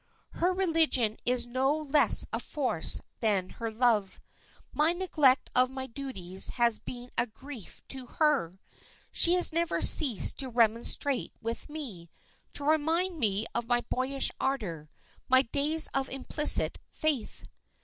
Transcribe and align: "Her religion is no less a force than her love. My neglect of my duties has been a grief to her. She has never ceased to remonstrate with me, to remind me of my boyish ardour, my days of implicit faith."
"Her 0.31 0.51
religion 0.51 1.17
is 1.27 1.45
no 1.45 1.77
less 1.77 2.25
a 2.33 2.39
force 2.39 3.01
than 3.19 3.51
her 3.61 3.71
love. 3.71 4.19
My 4.73 4.93
neglect 4.93 5.51
of 5.53 5.69
my 5.69 5.85
duties 5.85 6.47
has 6.57 6.79
been 6.79 7.11
a 7.19 7.27
grief 7.27 7.83
to 7.89 8.07
her. 8.07 8.59
She 9.11 9.33
has 9.35 9.53
never 9.53 9.79
ceased 9.79 10.39
to 10.39 10.49
remonstrate 10.49 11.33
with 11.39 11.69
me, 11.69 12.09
to 12.53 12.63
remind 12.63 13.19
me 13.19 13.45
of 13.53 13.67
my 13.67 13.81
boyish 13.91 14.31
ardour, 14.39 14.89
my 15.29 15.43
days 15.43 15.87
of 15.93 16.09
implicit 16.09 16.79
faith." 16.89 17.43